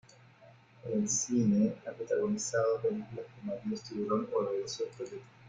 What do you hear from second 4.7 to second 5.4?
del Coyote".